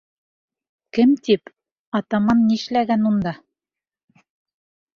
[0.97, 1.51] —Кем тип,
[2.01, 3.37] атаман нишләгән унда?